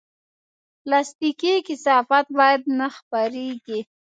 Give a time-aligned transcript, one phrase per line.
[0.81, 3.79] پلاستيکي کثافات باید نه خپرېږي.